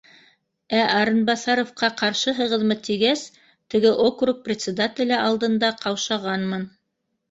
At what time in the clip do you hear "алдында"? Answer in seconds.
5.31-5.75